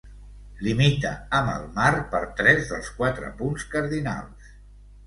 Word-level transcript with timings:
Limita 0.67 1.11
amb 1.41 1.53
el 1.57 1.69
mar 1.75 1.91
per 2.15 2.23
tres 2.41 2.67
dels 2.73 2.91
quatre 2.99 3.31
punts 3.45 3.71
cardinals. 3.77 4.55